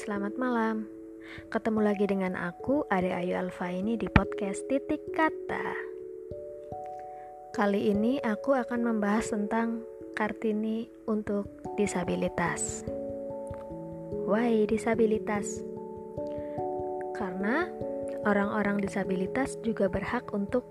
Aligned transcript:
Selamat 0.00 0.32
malam. 0.40 0.88
Ketemu 1.52 1.84
lagi 1.84 2.08
dengan 2.08 2.32
aku, 2.32 2.88
Ade 2.88 3.12
Ayu 3.12 3.36
Alfa 3.36 3.68
ini 3.68 4.00
di 4.00 4.08
podcast 4.08 4.64
Titik 4.64 5.12
Kata. 5.12 5.76
Kali 7.52 7.92
ini 7.92 8.16
aku 8.16 8.56
akan 8.56 8.80
membahas 8.80 9.28
tentang 9.28 9.84
Kartini 10.16 10.88
untuk 11.04 11.52
disabilitas. 11.76 12.88
Why 14.24 14.64
disabilitas? 14.64 15.60
Karena 17.12 17.68
orang-orang 18.24 18.80
disabilitas 18.80 19.60
juga 19.60 19.92
berhak 19.92 20.32
untuk 20.32 20.64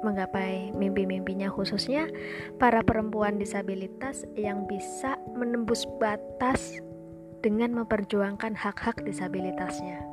menggapai 0.00 0.72
mimpi-mimpinya 0.72 1.52
khususnya 1.52 2.08
para 2.56 2.80
perempuan 2.80 3.36
disabilitas 3.36 4.24
yang 4.40 4.64
bisa 4.64 5.20
menembus 5.36 5.84
batas 6.00 6.80
dengan 7.40 7.72
memperjuangkan 7.82 8.52
hak-hak 8.52 9.00
disabilitasnya. 9.04 10.04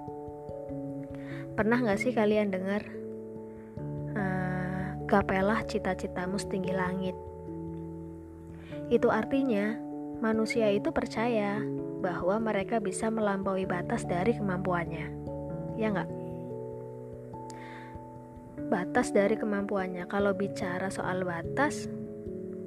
Pernah 1.60 1.84
gak 1.84 2.00
sih 2.00 2.16
kalian 2.16 2.50
dengar 2.52 2.82
uh, 4.16 4.96
gapelah 5.06 5.68
cita-citamu 5.68 6.40
setinggi 6.40 6.72
langit? 6.72 7.16
Itu 8.88 9.12
artinya 9.12 9.76
manusia 10.24 10.72
itu 10.72 10.96
percaya 10.96 11.60
bahwa 12.00 12.40
mereka 12.40 12.80
bisa 12.80 13.12
melampaui 13.12 13.68
batas 13.68 14.08
dari 14.08 14.32
kemampuannya. 14.32 15.08
Ya 15.76 15.92
nggak? 15.92 16.10
Batas 18.72 19.12
dari 19.12 19.36
kemampuannya. 19.36 20.08
Kalau 20.08 20.32
bicara 20.38 20.88
soal 20.88 21.28
batas, 21.28 21.90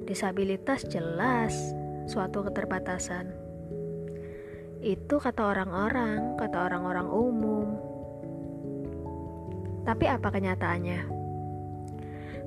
disabilitas 0.05 0.85
jelas 0.91 1.55
suatu 2.05 2.43
keterbatasan 2.43 3.40
itu 4.81 5.21
kata 5.21 5.53
orang-orang, 5.53 6.33
kata 6.41 6.57
orang-orang 6.65 7.05
umum. 7.05 7.67
Tapi 9.85 10.09
apa 10.09 10.33
kenyataannya? 10.33 10.99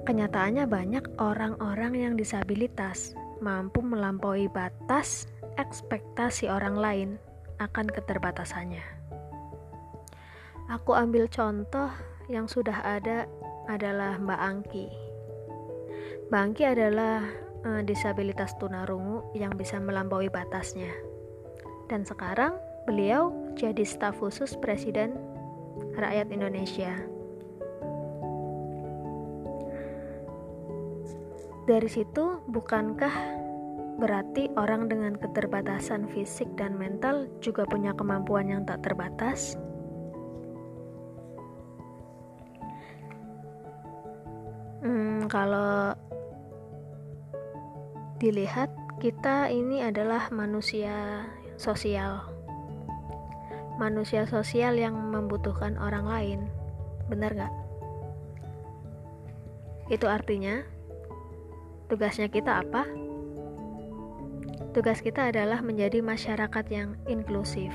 Kenyataannya 0.03 0.65
banyak 0.67 1.05
orang-orang 1.23 1.95
yang 1.95 2.15
disabilitas 2.19 3.15
mampu 3.39 3.81
melampaui 3.81 4.51
batas 4.51 5.31
ekspektasi 5.55 6.51
orang 6.51 6.75
lain 6.75 7.11
akan 7.63 7.87
keterbatasannya. 7.87 8.83
Aku 10.75 10.99
ambil 10.99 11.31
contoh 11.31 11.89
yang 12.27 12.51
sudah 12.51 12.83
ada 12.83 13.31
adalah 13.71 14.19
Mbak 14.19 14.41
Angki. 14.43 14.87
Mbak 16.29 16.41
Angki 16.43 16.65
adalah 16.67 17.23
uh, 17.63 17.83
disabilitas 17.87 18.59
tunarungu 18.59 19.31
yang 19.39 19.55
bisa 19.55 19.79
melampaui 19.79 20.29
batasnya 20.29 21.14
dan 21.89 22.07
sekarang 22.07 22.57
beliau 22.85 23.33
jadi 23.57 23.85
staf 23.85 24.21
khusus 24.21 24.57
Presiden 24.61 25.17
rakyat 25.97 26.29
Indonesia. 26.33 26.93
Dari 31.65 31.89
situ, 31.89 32.45
bukankah 32.45 33.41
berarti 33.97 34.53
orang 34.61 34.85
dengan 34.85 35.17
keterbatasan 35.17 36.13
fisik 36.13 36.51
dan 36.61 36.77
mental 36.77 37.25
juga 37.41 37.65
punya 37.65 37.97
kemampuan 37.97 38.53
yang 38.53 38.69
tak 38.69 38.85
terbatas? 38.85 39.57
Hmm, 44.85 45.25
kalau 45.33 45.97
dilihat, 48.21 48.69
kita 49.01 49.49
ini 49.49 49.81
adalah 49.81 50.29
manusia 50.29 51.25
sosial. 51.57 52.27
Manusia 53.81 54.27
sosial 54.27 54.79
yang 54.79 54.95
membutuhkan 54.95 55.75
orang 55.79 56.07
lain. 56.07 56.41
Benar 57.11 57.35
gak? 57.35 57.55
Itu 59.93 60.09
artinya 60.09 60.65
tugasnya 61.93 62.33
kita 62.33 62.65
apa? 62.65 62.89
Tugas 64.75 64.99
kita 65.05 65.31
adalah 65.31 65.63
menjadi 65.63 66.03
masyarakat 66.03 66.65
yang 66.73 66.99
inklusif. 67.07 67.71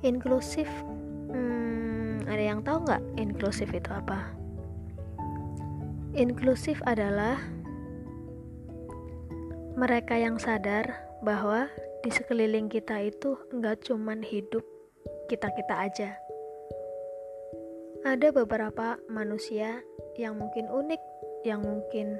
Inklusif, 0.00 0.68
hmm, 1.28 2.24
ada 2.24 2.40
yang 2.40 2.64
tahu 2.64 2.88
nggak 2.88 3.04
inklusif 3.20 3.68
itu 3.68 3.90
apa? 3.92 4.32
Inklusif 6.16 6.80
adalah 6.88 7.36
mereka 9.78 10.18
yang 10.18 10.40
sadar 10.42 11.06
bahwa 11.22 11.70
di 12.02 12.10
sekeliling 12.10 12.66
kita 12.72 12.98
itu 13.04 13.36
nggak 13.52 13.86
cuman 13.86 14.24
hidup 14.24 14.64
kita-kita 15.28 15.74
aja. 15.76 16.10
Ada 18.02 18.32
beberapa 18.32 18.96
manusia 19.12 19.84
yang 20.16 20.40
mungkin 20.40 20.66
unik, 20.66 21.02
yang 21.44 21.60
mungkin 21.60 22.16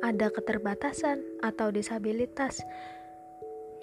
ada 0.00 0.32
keterbatasan 0.32 1.20
atau 1.44 1.68
disabilitas 1.68 2.64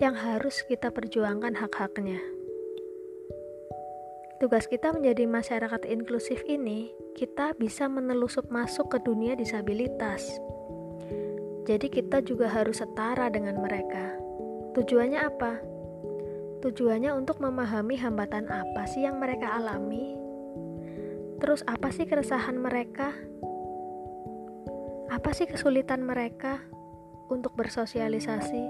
yang 0.01 0.17
harus 0.17 0.65
kita 0.65 0.89
perjuangkan 0.91 1.55
hak-haknya. 1.55 2.19
Tugas 4.41 4.67
kita 4.67 4.91
menjadi 4.91 5.23
masyarakat 5.31 5.87
inklusif 5.87 6.43
ini, 6.43 6.91
kita 7.15 7.55
bisa 7.55 7.87
menelusup 7.87 8.51
masuk 8.51 8.91
ke 8.91 8.99
dunia 8.99 9.37
disabilitas 9.39 10.27
jadi 11.65 11.89
kita 11.89 12.21
juga 12.21 12.45
harus 12.45 12.77
setara 12.77 13.25
dengan 13.33 13.57
mereka. 13.57 14.13
Tujuannya 14.77 15.17
apa? 15.17 15.57
Tujuannya 16.61 17.09
untuk 17.17 17.41
memahami 17.41 17.97
hambatan 17.97 18.45
apa 18.45 18.85
sih 18.85 19.01
yang 19.01 19.17
mereka 19.17 19.49
alami. 19.57 20.13
Terus 21.41 21.65
apa 21.65 21.89
sih 21.89 22.05
keresahan 22.05 22.61
mereka? 22.61 23.17
Apa 25.09 25.33
sih 25.33 25.49
kesulitan 25.49 26.05
mereka 26.05 26.61
untuk 27.33 27.57
bersosialisasi? 27.57 28.65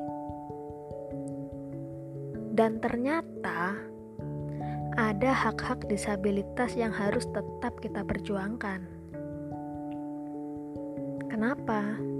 Dan 2.55 2.79
ternyata 2.79 3.75
ada 4.95 5.31
hak-hak 5.35 5.83
disabilitas 5.91 6.79
yang 6.79 6.95
harus 6.95 7.27
tetap 7.27 7.75
kita 7.83 8.07
perjuangkan. 8.07 8.87
Kenapa? 11.27 12.14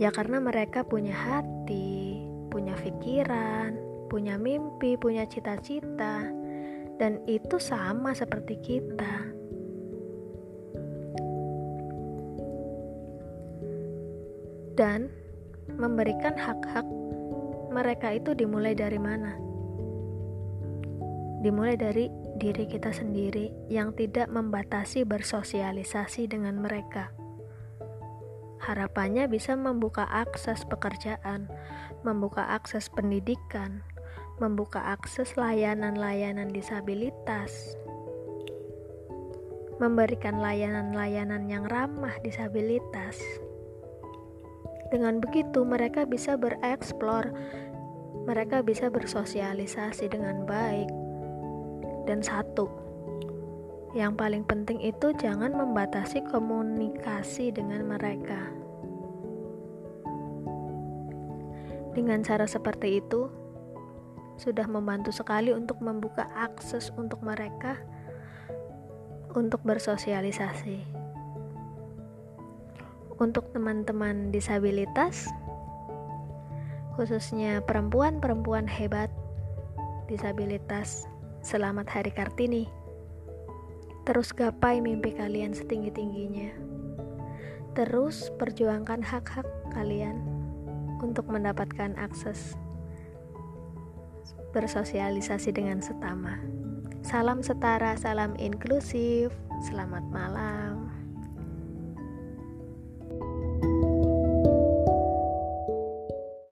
Ya 0.00 0.08
karena 0.14 0.38
mereka 0.38 0.86
punya 0.86 1.12
hati, 1.14 2.22
punya 2.48 2.72
pikiran, 2.78 3.76
punya 4.08 4.40
mimpi, 4.40 4.96
punya 4.96 5.28
cita-cita, 5.28 6.24
dan 6.96 7.22
itu 7.28 7.60
sama 7.60 8.16
seperti 8.16 8.56
kita. 8.64 9.14
Dan 14.78 15.10
memberikan 15.74 16.38
hak-hak 16.38 16.86
mereka 17.74 18.14
itu 18.14 18.32
dimulai 18.32 18.78
dari 18.78 18.98
mana? 18.98 19.34
Dimulai 21.42 21.78
dari 21.78 22.10
diri 22.38 22.66
kita 22.66 22.94
sendiri 22.94 23.70
yang 23.70 23.94
tidak 23.94 24.30
membatasi 24.30 25.02
bersosialisasi 25.02 26.30
dengan 26.30 26.62
mereka. 26.62 27.10
Harapannya 28.68 29.32
bisa 29.32 29.56
membuka 29.56 30.04
akses 30.12 30.60
pekerjaan, 30.68 31.48
membuka 32.04 32.52
akses 32.52 32.92
pendidikan, 32.92 33.80
membuka 34.36 34.92
akses 34.92 35.40
layanan-layanan 35.40 36.52
disabilitas, 36.52 37.48
memberikan 39.80 40.36
layanan-layanan 40.44 41.48
yang 41.48 41.64
ramah 41.64 42.12
disabilitas. 42.20 43.16
Dengan 44.92 45.16
begitu, 45.24 45.64
mereka 45.64 46.04
bisa 46.04 46.36
bereksplor, 46.36 47.32
mereka 48.28 48.60
bisa 48.60 48.92
bersosialisasi 48.92 50.12
dengan 50.12 50.44
baik. 50.44 50.92
Dan 52.04 52.20
satu, 52.20 52.68
yang 53.96 54.12
paling 54.12 54.44
penting 54.44 54.84
itu 54.84 55.16
jangan 55.16 55.56
membatasi 55.56 56.20
komunikasi 56.28 57.48
dengan 57.48 57.88
mereka. 57.88 58.67
Dengan 61.96 62.20
cara 62.24 62.44
seperti 62.44 63.00
itu, 63.00 63.30
sudah 64.38 64.70
membantu 64.70 65.10
sekali 65.10 65.50
untuk 65.50 65.82
membuka 65.82 66.30
akses 66.38 66.94
untuk 66.94 67.18
mereka 67.26 67.74
untuk 69.34 69.60
bersosialisasi. 69.66 70.86
Untuk 73.18 73.50
teman-teman 73.50 74.30
disabilitas, 74.30 75.26
khususnya 76.94 77.58
perempuan-perempuan 77.66 78.70
hebat 78.70 79.10
disabilitas, 80.06 81.10
selamat 81.42 81.90
Hari 81.90 82.12
Kartini. 82.14 82.64
Terus 84.06 84.30
gapai 84.32 84.78
mimpi 84.78 85.12
kalian 85.18 85.52
setinggi-tingginya. 85.52 86.54
Terus 87.74 88.30
perjuangkan 88.38 89.02
hak-hak 89.02 89.46
kalian 89.74 90.37
untuk 91.00 91.30
mendapatkan 91.30 91.94
akses 91.98 92.58
bersosialisasi 94.52 95.54
dengan 95.54 95.78
setama. 95.84 96.40
Salam 97.04 97.44
setara, 97.44 97.94
salam 97.94 98.34
inklusif. 98.40 99.30
Selamat 99.62 100.02
malam. 100.10 100.97